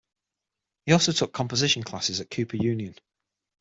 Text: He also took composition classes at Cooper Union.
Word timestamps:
He 0.87 0.93
also 0.93 1.11
took 1.11 1.31
composition 1.31 1.83
classes 1.83 2.19
at 2.19 2.31
Cooper 2.31 2.57
Union. 2.57 2.95